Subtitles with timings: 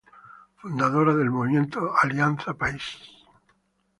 [0.55, 2.81] Fundadora del Movimiento Alianza País.